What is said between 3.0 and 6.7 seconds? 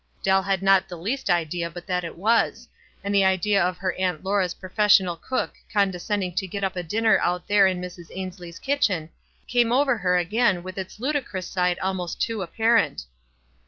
and the idea of her Aunt Laura's professional cook condescending to get